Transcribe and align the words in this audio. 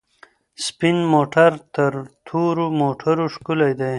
سپین 0.65 0.97
موټر 1.13 1.51
تر 1.75 1.91
تورو 2.27 2.65
موټرو 2.81 3.25
ښکلی 3.35 3.71
دی. 3.79 3.89